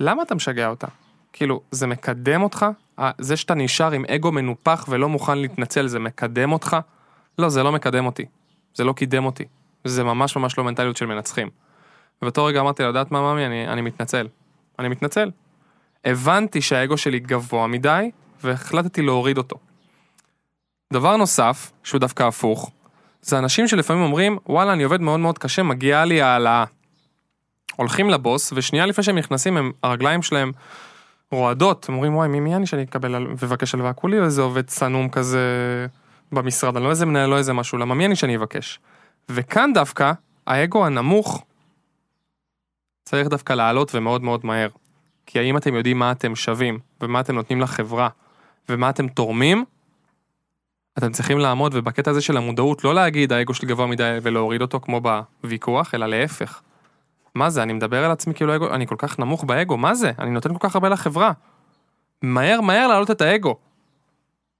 [0.00, 0.86] למה אתה משגע אותה?
[1.32, 2.66] כאילו, זה מקדם אותך?
[2.98, 6.76] אה, זה שאתה נשאר עם אגו מנופח ולא מוכן להתנצל, זה מקדם אותך?
[7.38, 8.24] לא, זה לא מקדם אותי.
[8.74, 9.44] זה לא קידם אותי.
[9.84, 11.50] זה ממש ממש לא מנטליות של מנצחים.
[12.22, 13.46] ובאותו רגע אמרתי לה, יודעת מה, ממי?
[13.46, 14.26] אני, אני מתנצל.
[14.78, 15.30] אני מתנצל.
[16.04, 18.10] הבנתי שהאגו שלי גבוה מדי,
[18.44, 19.56] והחלטתי להוריד אותו.
[20.92, 22.70] דבר נוסף, שהוא דווקא הפוך,
[23.22, 26.64] זה אנשים שלפעמים אומרים, וואלה, אני עובד מאוד מאוד קשה, מגיעה לי העלאה.
[27.76, 30.52] הולכים לבוס, ושנייה לפני שהם נכנסים, הם, הרגליים שלהם
[31.32, 33.92] רועדות, הם אומרים, וואי, מי, מי אני שאני אקבל על- ואבקש הלוואה?
[33.92, 35.40] כולי איזה עובד צנום כזה
[36.32, 38.80] במשרד, אני לא איזה מנהל, לא איזה משהו, למה מי אני שאני אבקש?
[39.28, 40.12] וכאן דווקא,
[40.46, 41.44] האגו הנמוך
[43.08, 44.68] צריך דווקא לעלות ומאוד מאוד מהר.
[45.26, 48.08] כי האם אתם יודעים מה אתם שווים, ומה אתם נותנים לחברה,
[48.68, 49.64] ומה אתם תורמים,
[50.98, 54.80] אתם צריכים לעמוד, ובקטע הזה של המודעות, לא להגיד האגו שלי גבוה מדי ולהוריד אותו
[54.80, 56.60] כמו בוויכוח, אלא להפך.
[57.34, 60.12] מה זה, אני מדבר על עצמי כאילו אגו, אני כל כך נמוך באגו, מה זה?
[60.18, 61.32] אני נותן כל כך הרבה לחברה.
[62.22, 63.56] מהר מהר להעלות את האגו,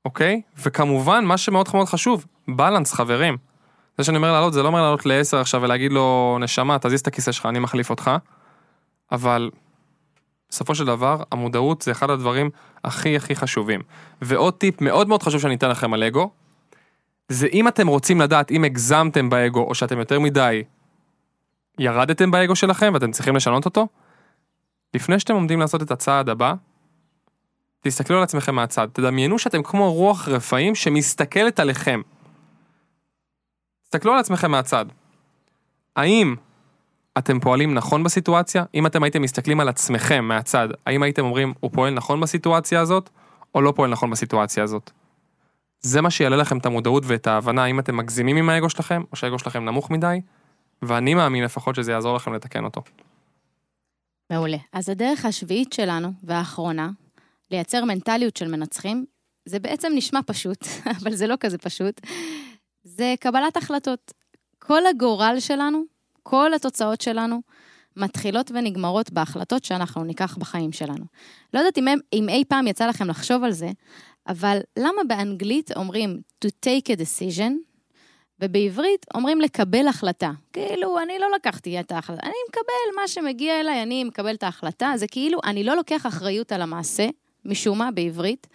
[0.04, 0.42] אוקיי?
[0.58, 3.36] וכמובן, מה שמאוד מאוד חשוב, בלנס, חברים.
[3.98, 7.06] זה שאני אומר לעלות, זה לא אומר לעלות לעשר עכשיו ולהגיד לו, נשמה, תזיז את
[7.06, 8.10] הכיסא שלך, אני מחליף אותך.
[9.12, 9.50] אבל
[10.48, 12.50] בסופו של דבר, המודעות זה אחד הדברים
[12.84, 13.82] הכי הכי חשובים.
[14.22, 16.30] ועוד טיפ מאוד מאוד חשוב שאני אתן לכם על אגו,
[17.28, 20.62] זה אם אתם רוצים לדעת אם הגזמתם באגו, או שאתם יותר מדי
[21.78, 23.88] ירדתם באגו שלכם ואתם צריכים לשנות אותו,
[24.94, 26.54] לפני שאתם עומדים לעשות את הצעד הבא,
[27.80, 32.00] תסתכלו על עצמכם מהצד, תדמיינו שאתם כמו רוח רפאים שמסתכלת עליכם.
[33.84, 34.86] תסתכלו על עצמכם מהצד.
[35.96, 36.34] האם
[37.18, 38.64] אתם פועלים נכון בסיטואציה?
[38.74, 43.10] אם אתם הייתם מסתכלים על עצמכם מהצד, האם הייתם אומרים, הוא פועל נכון בסיטואציה הזאת,
[43.54, 44.90] או לא פועל נכון בסיטואציה הזאת?
[45.80, 49.16] זה מה שיעלה לכם את המודעות ואת ההבנה האם אתם מגזימים עם האגו שלכם, או
[49.16, 50.20] שהאגו שלכם נמוך מדי,
[50.82, 52.82] ואני מאמין לפחות שזה יעזור לכם לתקן אותו.
[54.30, 54.58] מעולה.
[54.72, 56.90] אז הדרך השביעית שלנו, והאחרונה,
[57.50, 59.04] לייצר מנטליות של מנצחים,
[59.44, 60.66] זה בעצם נשמע פשוט,
[61.02, 62.00] אבל זה לא כזה פשוט,
[62.84, 64.12] זה קבלת החלטות.
[64.58, 65.95] כל הגורל שלנו,
[66.28, 67.40] כל התוצאות שלנו,
[67.96, 71.04] מתחילות ונגמרות בהחלטות שאנחנו ניקח בחיים שלנו.
[71.54, 73.70] לא יודעת אם, אם אי פעם יצא לכם לחשוב על זה,
[74.28, 77.52] אבל למה באנגלית אומרים to take a decision,
[78.40, 80.30] ובעברית אומרים לקבל החלטה.
[80.52, 84.92] כאילו, אני לא לקחתי את ההחלטה, אני מקבל מה שמגיע אליי, אני מקבל את ההחלטה,
[84.96, 87.06] זה כאילו, אני לא לוקח אחריות על המעשה,
[87.44, 88.46] משום מה, בעברית,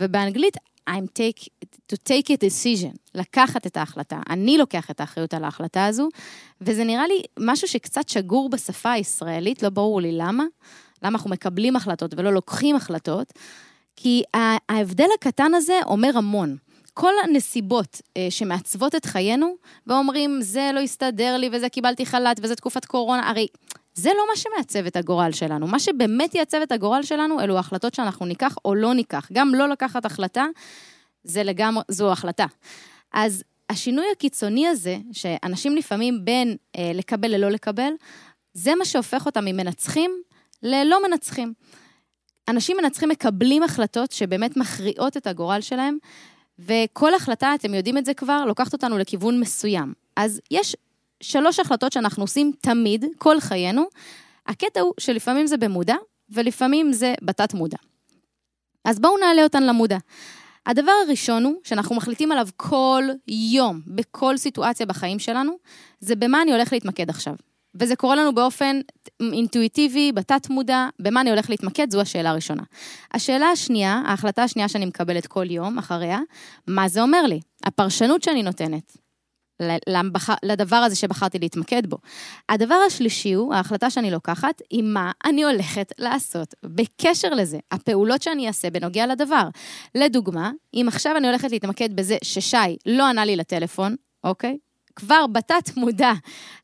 [0.00, 0.56] ובאנגלית,
[0.90, 1.48] I'm take,
[1.92, 4.20] to take a decision, לקחת את ההחלטה.
[4.30, 6.08] אני לוקח את האחריות על ההחלטה הזו,
[6.60, 10.44] וזה נראה לי משהו שקצת שגור בשפה הישראלית, לא ברור לי למה,
[11.02, 13.32] למה אנחנו מקבלים החלטות ולא לוקחים החלטות,
[13.96, 16.56] כי ההבדל הקטן הזה אומר המון.
[16.94, 19.54] כל הנסיבות אה, שמעצבות את חיינו,
[19.86, 23.46] ואומרים, זה לא הסתדר לי, וזה קיבלתי חל"ת, וזה תקופת קורונה, הרי
[23.94, 25.66] זה לא מה שמעצב את הגורל שלנו.
[25.66, 29.28] מה שבאמת יעצב את הגורל שלנו, אלו ההחלטות שאנחנו ניקח או לא ניקח.
[29.32, 30.46] גם לא לקחת החלטה,
[31.24, 32.46] זה לגמרי, זו החלטה.
[33.12, 37.92] אז השינוי הקיצוני הזה, שאנשים לפעמים בין אה, לקבל ללא לקבל,
[38.52, 40.10] זה מה שהופך אותם ממנצחים
[40.62, 41.52] ללא מנצחים.
[42.48, 45.98] אנשים מנצחים מקבלים החלטות שבאמת מכריעות את הגורל שלהם,
[46.58, 49.92] וכל החלטה, אתם יודעים את זה כבר, לוקחת אותנו לכיוון מסוים.
[50.16, 50.76] אז יש
[51.22, 53.84] שלוש החלטות שאנחנו עושים תמיד, כל חיינו.
[54.46, 55.96] הקטע הוא שלפעמים זה במודע,
[56.30, 57.78] ולפעמים זה בתת מודע.
[58.84, 59.98] אז בואו נעלה אותן למודע.
[60.66, 65.56] הדבר הראשון הוא, שאנחנו מחליטים עליו כל יום, בכל סיטואציה בחיים שלנו,
[66.00, 67.34] זה במה אני הולך להתמקד עכשיו.
[67.74, 68.80] וזה קורה לנו באופן
[69.20, 72.62] אינטואיטיבי, בתת מודע, במה אני הולך להתמקד, זו השאלה הראשונה.
[73.12, 76.20] השאלה השנייה, ההחלטה השנייה שאני מקבלת כל יום אחריה,
[76.66, 77.40] מה זה אומר לי?
[77.64, 79.03] הפרשנות שאני נותנת.
[80.42, 81.96] לדבר הזה שבחרתי להתמקד בו.
[82.48, 88.48] הדבר השלישי הוא, ההחלטה שאני לוקחת, היא מה אני הולכת לעשות בקשר לזה, הפעולות שאני
[88.48, 89.48] אעשה בנוגע לדבר.
[89.94, 94.58] לדוגמה, אם עכשיו אני הולכת להתמקד בזה ששי לא ענה לי לטלפון, אוקיי?
[94.96, 96.12] כבר בתת מודע,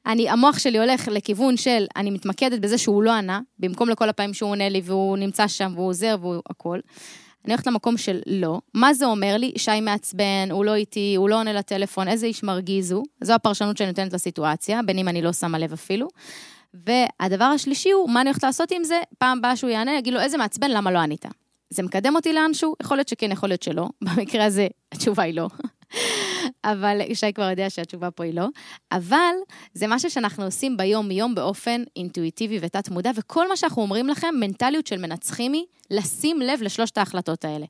[0.06, 4.34] אני, המוח שלי הולך לכיוון של, אני מתמקדת בזה שהוא לא ענה, במקום לכל הפעמים
[4.34, 6.78] שהוא עונה לי והוא נמצא שם והוא עוזר והוא הכל.
[7.44, 8.60] אני הולכת למקום של לא.
[8.74, 9.52] מה זה אומר לי?
[9.56, 13.04] שי מעצבן, הוא לא איתי, הוא לא עונה לטלפון, איזה איש מרגיז הוא.
[13.20, 16.08] זו הפרשנות שאני נותנת לסיטואציה, בין אם אני לא שמה לב אפילו.
[16.74, 19.00] והדבר השלישי הוא, מה אני הולכת לעשות עם זה?
[19.18, 21.24] פעם הבאה שהוא יענה, יגיד לו, איזה מעצבן, למה לא ענית?
[21.70, 22.74] זה מקדם אותי לאנשהו?
[22.82, 23.88] יכול להיות שכן, יכול להיות שלא.
[24.06, 25.48] במקרה הזה, התשובה היא לא.
[26.64, 28.46] אבל שי כבר יודע שהתשובה פה היא לא.
[28.92, 29.34] אבל
[29.74, 34.98] זה משהו שאנחנו עושים ביום-יום באופן אינטואיטיבי ותת-מודע, וכל מה שאנחנו אומרים לכם, מנטליות של
[34.98, 37.66] מנצחים היא לשים לב לשלושת ההחלטות האלה.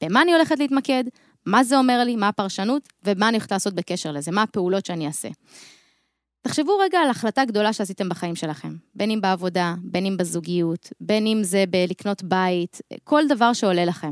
[0.00, 1.04] במה אני הולכת להתמקד,
[1.46, 5.06] מה זה אומר לי, מה הפרשנות, ומה אני הולכת לעשות בקשר לזה, מה הפעולות שאני
[5.06, 5.28] אעשה.
[6.42, 11.26] תחשבו רגע על החלטה גדולה שעשיתם בחיים שלכם, בין אם בעבודה, בין אם בזוגיות, בין
[11.26, 14.10] אם זה בלקנות בית, כל דבר שעולה לכם.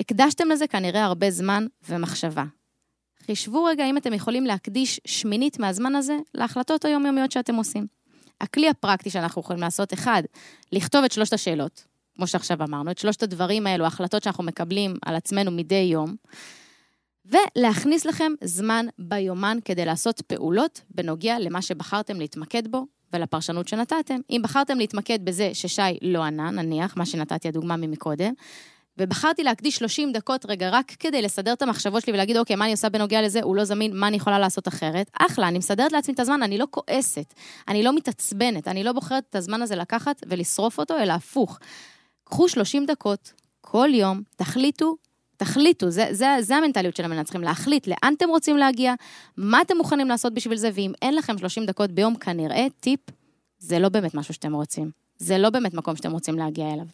[0.00, 2.44] הקדשתם לזה כנראה הרבה זמן ומחשבה.
[3.30, 7.86] חישבו רגע אם אתם יכולים להקדיש שמינית מהזמן הזה להחלטות היומיומיות שאתם עושים.
[8.40, 10.22] הכלי הפרקטי שאנחנו יכולים לעשות, אחד,
[10.72, 11.84] לכתוב את שלושת השאלות,
[12.16, 16.14] כמו שעכשיו אמרנו, את שלושת הדברים האלו, ההחלטות שאנחנו מקבלים על עצמנו מדי יום,
[17.26, 24.20] ולהכניס לכם זמן ביומן כדי לעשות פעולות בנוגע למה שבחרתם להתמקד בו ולפרשנות שנתתם.
[24.30, 28.32] אם בחרתם להתמקד בזה ששי לא ענה, נניח, מה שנתתי הדוגמה ממקודם,
[29.00, 32.72] ובחרתי להקדיש 30 דקות רגע רק כדי לסדר את המחשבות שלי ולהגיד, אוקיי, מה אני
[32.72, 33.40] עושה בנוגע לזה?
[33.42, 35.10] הוא לא זמין, מה אני יכולה לעשות אחרת?
[35.18, 37.34] אחלה, אני מסדרת לעצמי את הזמן, אני לא כועסת,
[37.68, 41.58] אני לא מתעצבנת, אני לא בוחרת את הזמן הזה לקחת ולשרוף אותו, אלא הפוך.
[42.24, 44.96] קחו 30 דקות כל יום, תחליטו
[45.36, 48.94] תחליטו, זה, זה, זה המנטליות של המנצחים, להחליט לאן אתם רוצים להגיע,
[49.36, 53.00] מה אתם מוכנים לעשות בשביל זה, ואם אין לכם 30 דקות ביום, כנראה, טיפ,
[53.58, 54.90] זה לא באמת משהו שאתם רוצים.
[55.16, 56.86] זה לא באמת מקום שאתם רוצים להגיע אליו.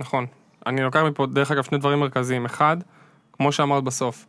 [0.00, 0.26] נכון.
[0.66, 2.44] אני לוקח מפה, דרך אגב, שני דברים מרכזיים.
[2.44, 2.76] אחד,
[3.32, 4.26] כמו שאמרת בסוף,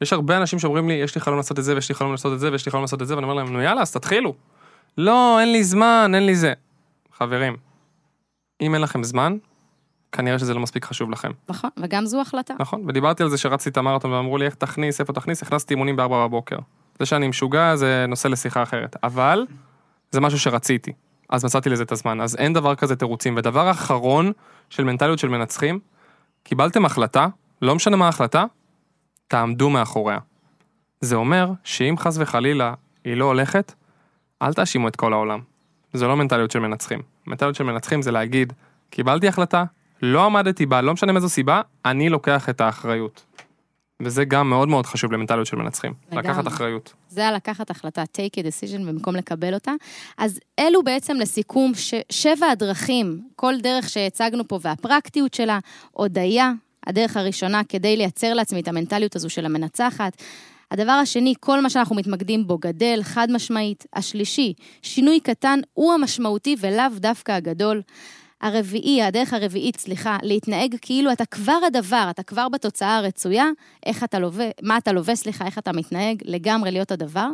[0.00, 2.32] יש הרבה אנשים שאומרים לי, יש לי חלום לעשות את זה, ויש לי חלום לעשות
[2.32, 4.34] את זה, ויש לי חלום לעשות את זה, ואני אומר להם, נו יאללה, אז תתחילו.
[4.98, 6.52] לא, אין לי זמן, אין לי זה.
[7.12, 7.56] חברים,
[8.60, 9.36] אם אין לכם זמן,
[10.12, 11.30] כנראה שזה לא מספיק חשוב לכם.
[11.48, 12.54] נכון, וגם זו החלטה.
[12.58, 15.96] נכון, ודיברתי על זה שרצתי את המרתון ואמרו לי איך תכניס, איפה תכניס, הכנסתי אימונים
[15.96, 16.56] בארבע בבוקר.
[16.98, 19.46] זה שאני משוגע זה נושא לשיחה אחרת, אבל
[20.10, 20.92] זה משהו שרציתי,
[21.28, 23.34] אז מצאתי לזה את הזמן, אז אין דבר כזה תירוצים.
[23.36, 24.32] ודבר אחרון
[24.70, 25.78] של מנטליות של מנצחים,
[26.42, 27.26] קיבלתם החלטה,
[27.62, 28.44] לא משנה מה ההחלטה,
[29.28, 30.18] תעמדו מאחוריה.
[31.00, 33.74] זה אומר שאם חס וחלילה היא לא הולכת,
[34.42, 35.40] אל תאשימו את כל העולם.
[35.92, 37.02] זה לא מנטליות של מנצחים.
[37.26, 38.52] מנטליות של מנצחים זה להגיד,
[38.90, 39.64] קיבלתי החלטה,
[40.02, 43.24] לא עמדתי בה, לא משנה מאיזו סיבה, אני לוקח את האחריות.
[44.02, 46.28] וזה גם מאוד מאוד חשוב למנטליות של מנצחים, לגמרי.
[46.28, 46.92] לקחת אחריות.
[47.08, 49.72] זה היה לקחת החלטה, take a decision במקום לקבל אותה.
[50.18, 55.58] אז אלו בעצם לסיכום ש- שבע הדרכים, כל דרך שהצגנו פה והפרקטיות שלה,
[55.90, 56.52] הודיה,
[56.86, 60.22] הדרך הראשונה כדי לייצר לעצמי את המנטליות הזו של המנצחת.
[60.70, 63.86] הדבר השני, כל מה שאנחנו מתמקדים בו גדל, חד משמעית.
[63.94, 67.82] השלישי, שינוי קטן הוא המשמעותי ולאו דווקא הגדול.
[68.40, 73.46] הרביעי, הדרך הרביעית, סליחה, להתנהג כאילו אתה כבר הדבר, אתה כבר בתוצאה הרצויה,
[73.86, 77.28] איך אתה לובש, מה אתה לובש, סליחה, איך אתה מתנהג, לגמרי להיות הדבר.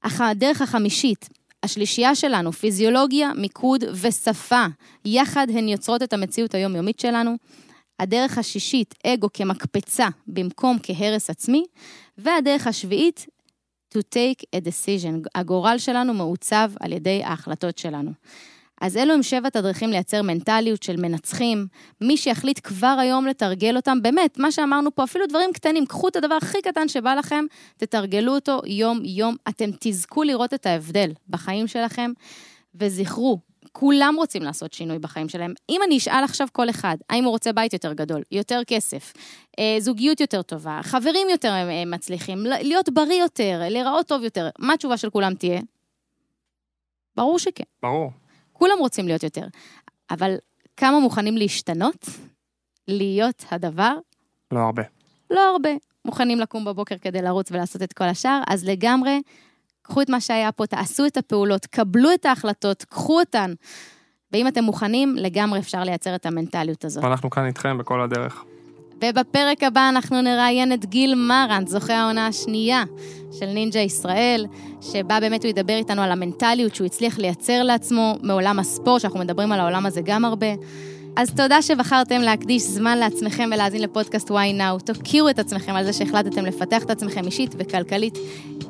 [0.00, 1.28] אך הדרך החמישית,
[1.62, 4.64] השלישייה שלנו, פיזיולוגיה, מיקוד ושפה,
[5.04, 7.36] יחד הן יוצרות את המציאות היומיומית שלנו.
[8.00, 11.64] הדרך השישית, אגו כמקפצה במקום כהרס עצמי.
[12.18, 13.26] והדרך השביעית,
[13.94, 15.28] to take a decision.
[15.34, 18.10] הגורל שלנו מעוצב על ידי ההחלטות שלנו.
[18.82, 21.66] אז אלו הם שבעת הדרכים לייצר מנטליות של מנצחים.
[22.00, 26.16] מי שיחליט כבר היום לתרגל אותם, באמת, מה שאמרנו פה, אפילו דברים קטנים, קחו את
[26.16, 27.44] הדבר הכי קטן שבא לכם,
[27.76, 29.36] תתרגלו אותו יום-יום.
[29.48, 32.10] אתם תזכו לראות את ההבדל בחיים שלכם,
[32.74, 33.38] וזכרו,
[33.72, 35.54] כולם רוצים לעשות שינוי בחיים שלהם.
[35.68, 39.12] אם אני אשאל עכשיו כל אחד, האם הוא רוצה בית יותר גדול, יותר כסף,
[39.58, 44.74] אה, זוגיות יותר טובה, חברים יותר אה, מצליחים, להיות בריא יותר, להיראות טוב יותר, מה
[44.74, 45.60] התשובה של כולם תהיה?
[47.16, 47.64] ברור שכן.
[47.82, 48.21] ברור.
[48.62, 49.46] כולם רוצים להיות יותר.
[50.10, 50.34] אבל
[50.76, 52.06] כמה מוכנים להשתנות?
[52.88, 53.94] להיות הדבר?
[54.52, 54.82] לא הרבה.
[55.30, 55.70] לא הרבה.
[56.04, 59.22] מוכנים לקום בבוקר כדי לרוץ ולעשות את כל השאר, אז לגמרי,
[59.82, 63.52] קחו את מה שהיה פה, תעשו את הפעולות, קבלו את ההחלטות, קחו אותן.
[64.32, 67.04] ואם אתם מוכנים, לגמרי אפשר לייצר את המנטליות הזאת.
[67.04, 68.44] ואנחנו כאן איתכם בכל הדרך.
[69.04, 72.84] ובפרק הבא אנחנו נראיין את גיל מרנט, זוכה העונה השנייה
[73.32, 74.46] של נינג'ה ישראל,
[74.80, 79.52] שבה באמת הוא ידבר איתנו על המנטליות שהוא הצליח לייצר לעצמו מעולם הספורט, שאנחנו מדברים
[79.52, 80.46] על העולם הזה גם הרבה.
[81.16, 84.84] אז תודה שבחרתם להקדיש זמן לעצמכם ולהאזין לפודקאסט Why Now.
[84.84, 88.18] תוקירו את עצמכם על זה שהחלטתם לפתח את עצמכם אישית וכלכלית.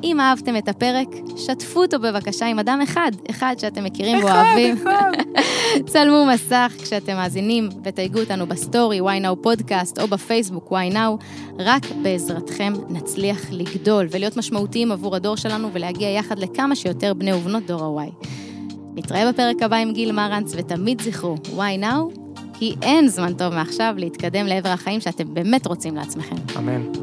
[0.03, 4.77] אם אהבתם את הפרק, שתפו אותו בבקשה עם אדם אחד, אחד שאתם מכירים ואוהבים.
[4.77, 5.83] אחד, אחד.
[5.91, 11.23] צלמו מסך כשאתם מאזינים ותייגו אותנו בסטורי Why Now פודקאסט או בפייסבוק Why Now.
[11.59, 17.65] רק בעזרתכם נצליח לגדול ולהיות משמעותיים עבור הדור שלנו ולהגיע יחד לכמה שיותר בני ובנות
[17.65, 18.27] דור ה-Y.
[18.95, 22.23] נתראה בפרק הבא עם גיל מרנץ, ותמיד זכרו, Why Now?
[22.53, 26.35] כי אין זמן טוב מעכשיו להתקדם לעבר החיים שאתם באמת רוצים לעצמכם.
[26.57, 27.02] אמן.